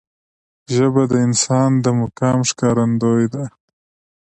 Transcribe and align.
ژبه 0.75 1.03
د 1.11 1.13
انسان 1.27 1.71
د 1.83 1.85
مقام 2.01 2.39
ښکارندوی 2.49 3.25
ده 3.33 3.43